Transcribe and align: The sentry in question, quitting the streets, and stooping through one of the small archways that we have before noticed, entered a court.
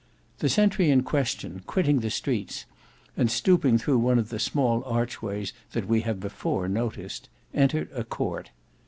The 0.39 0.49
sentry 0.49 0.89
in 0.89 1.03
question, 1.03 1.61
quitting 1.67 1.99
the 1.99 2.09
streets, 2.09 2.65
and 3.15 3.29
stooping 3.29 3.77
through 3.77 3.99
one 3.99 4.17
of 4.17 4.29
the 4.29 4.39
small 4.39 4.83
archways 4.85 5.53
that 5.73 5.85
we 5.87 6.01
have 6.01 6.19
before 6.19 6.67
noticed, 6.67 7.29
entered 7.53 7.87
a 7.93 8.03
court. 8.03 8.49